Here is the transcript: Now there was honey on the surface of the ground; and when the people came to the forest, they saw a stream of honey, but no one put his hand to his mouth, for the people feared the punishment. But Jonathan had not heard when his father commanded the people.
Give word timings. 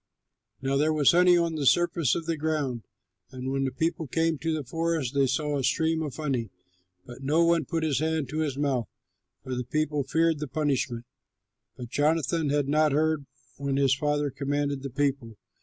Now 0.63 0.77
there 0.77 0.91
was 0.91 1.11
honey 1.11 1.37
on 1.37 1.53
the 1.53 1.65
surface 1.67 2.15
of 2.15 2.25
the 2.25 2.35
ground; 2.35 2.81
and 3.29 3.51
when 3.51 3.65
the 3.65 3.71
people 3.71 4.07
came 4.07 4.39
to 4.39 4.51
the 4.51 4.63
forest, 4.63 5.13
they 5.13 5.27
saw 5.27 5.59
a 5.59 5.63
stream 5.63 6.01
of 6.01 6.15
honey, 6.15 6.49
but 7.05 7.21
no 7.21 7.45
one 7.45 7.65
put 7.65 7.83
his 7.83 7.99
hand 7.99 8.27
to 8.29 8.39
his 8.39 8.57
mouth, 8.57 8.87
for 9.43 9.53
the 9.53 9.63
people 9.63 10.01
feared 10.03 10.39
the 10.39 10.47
punishment. 10.47 11.05
But 11.77 11.89
Jonathan 11.91 12.49
had 12.49 12.67
not 12.67 12.93
heard 12.93 13.27
when 13.57 13.77
his 13.77 13.93
father 13.93 14.31
commanded 14.31 14.81
the 14.81 14.89
people. 14.89 15.37